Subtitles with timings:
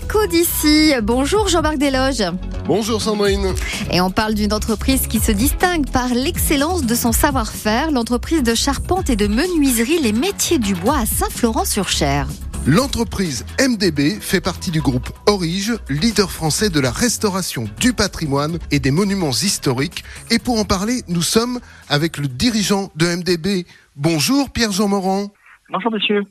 [0.00, 0.92] l'écho d'ici.
[1.02, 2.32] Bonjour Jean-Marc Desloges.
[2.66, 3.54] Bonjour Sandrine.
[3.90, 8.54] Et on parle d'une entreprise qui se distingue par l'excellence de son savoir-faire, l'entreprise de
[8.54, 12.26] charpente et de menuiserie Les Métiers du Bois à Saint-Florent-sur-Cher.
[12.66, 18.78] L'entreprise MDB fait partie du groupe Orige, leader français de la restauration du patrimoine et
[18.78, 20.04] des monuments historiques.
[20.30, 23.66] Et pour en parler, nous sommes avec le dirigeant de MDB.
[23.96, 25.32] Bonjour Pierre-Jean Morand.
[25.70, 26.24] Bonjour monsieur.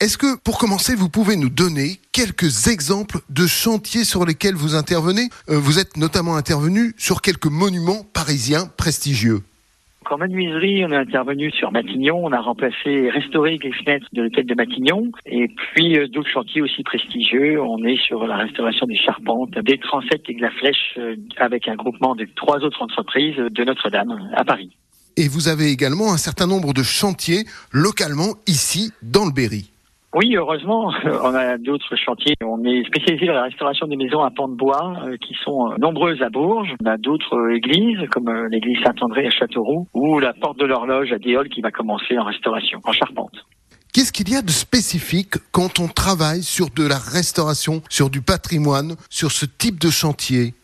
[0.00, 4.74] Est-ce que, pour commencer, vous pouvez nous donner quelques exemples de chantiers sur lesquels vous
[4.74, 5.28] intervenez?
[5.50, 9.40] Euh, Vous êtes notamment intervenu sur quelques monuments parisiens prestigieux.
[10.10, 14.22] En menuiserie, on est intervenu sur Matignon, on a remplacé et restauré les fenêtres de
[14.22, 17.60] l'hôtel de Matignon, et puis euh, d'autres chantiers aussi prestigieux.
[17.60, 21.68] On est sur la restauration des charpentes, des transepts et de la flèche euh, avec
[21.68, 24.70] un groupement de trois autres entreprises de Notre-Dame à Paris.
[25.18, 29.70] Et vous avez également un certain nombre de chantiers localement ici dans le Berry.
[30.14, 32.34] Oui, heureusement, on a d'autres chantiers.
[32.44, 35.70] On est spécialisé dans la restauration des maisons à pans de bois euh, qui sont
[35.70, 36.74] euh, nombreuses à Bourges.
[36.82, 41.12] On a d'autres euh, églises comme l'église Saint-André à Châteauroux ou la porte de l'horloge
[41.12, 43.46] à Déol qui va commencer en restauration, en charpente.
[43.92, 48.20] Qu'est-ce qu'il y a de spécifique quand on travaille sur de la restauration, sur du
[48.20, 50.54] patrimoine, sur ce type de chantier?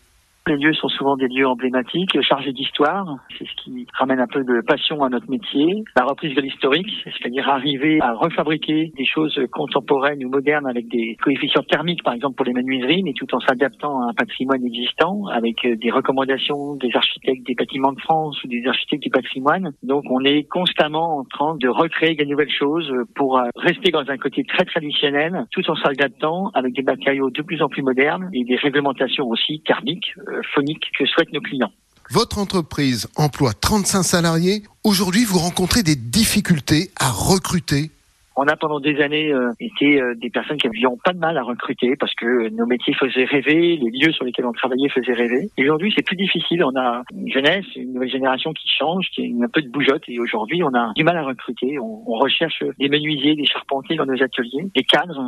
[0.49, 3.17] Les lieux sont souvent des lieux emblématiques, chargés d'histoire.
[3.37, 5.83] C'est ce qui ramène un peu de passion à notre métier.
[5.97, 11.17] La reprise de l'historique, c'est-à-dire arriver à refabriquer des choses contemporaines ou modernes avec des
[11.21, 15.27] coefficients thermiques, par exemple pour les menuiseries, mais tout en s'adaptant à un patrimoine existant,
[15.33, 19.73] avec euh, des recommandations des architectes des bâtiments de France ou des architectes du patrimoine.
[19.83, 24.09] Donc on est constamment en train de recréer des nouvelles choses pour euh, rester dans
[24.09, 28.31] un côté très traditionnel, tout en s'adaptant avec des matériaux de plus en plus modernes
[28.33, 30.15] et des réglementations aussi thermiques,
[30.55, 31.73] phoniques que souhaitent nos clients.
[32.11, 34.63] Votre entreprise emploie 35 salariés.
[34.85, 37.91] Aujourd'hui, vous rencontrez des difficultés à recruter.
[38.37, 41.39] On a pendant des années euh, été euh, des personnes qui n'avions pas de mal
[41.39, 45.15] à recruter parce que nos métiers faisaient rêver, les lieux sur lesquels on travaillait faisaient
[45.15, 45.49] rêver.
[45.59, 46.63] Aujourd'hui, c'est plus difficile.
[46.65, 50.03] On a une jeunesse, une nouvelle génération qui change, qui a un peu de bougeotte.
[50.09, 51.79] Et aujourd'hui, on a du mal à recruter.
[51.79, 55.19] On, on recherche des menuisiers, des charpentiers dans nos ateliers, des cadres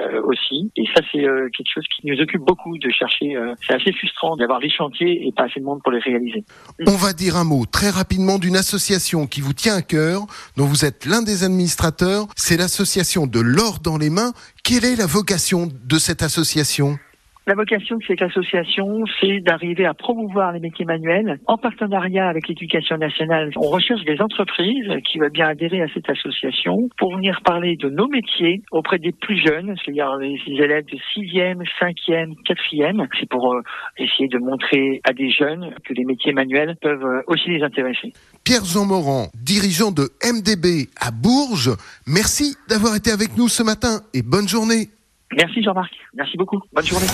[0.00, 0.70] euh, aussi.
[0.76, 3.36] Et ça, c'est euh, quelque chose qui nous occupe beaucoup de chercher.
[3.36, 6.44] euh, c'est assez frustrant d'avoir des chantiers et pas assez de monde pour les réaliser.
[6.86, 10.66] On va dire un mot très rapidement d'une association qui vous tient à cœur, dont
[10.66, 12.26] vous êtes l'un des administrateurs.
[12.50, 14.32] C'est l'association de l'or dans les mains.
[14.64, 16.98] Quelle est la vocation de cette association?
[17.46, 22.46] La vocation de cette association, c'est d'arriver à promouvoir les métiers manuels en partenariat avec
[22.48, 23.50] l'éducation nationale.
[23.56, 27.88] On recherche des entreprises qui veulent bien adhérer à cette association pour venir parler de
[27.88, 33.06] nos métiers auprès des plus jeunes, c'est-à-dire les élèves de 6e, 5e, 4e.
[33.18, 33.62] C'est pour euh,
[33.96, 38.12] essayer de montrer à des jeunes que les métiers manuels peuvent euh, aussi les intéresser.
[38.44, 41.70] Pierre-Jean Morand, dirigeant de MDB à Bourges,
[42.06, 44.90] merci d'avoir été avec nous ce matin et bonne journée.
[45.36, 45.92] Merci Jean-Marc.
[46.14, 46.60] Merci beaucoup.
[46.72, 47.06] Bonne journée.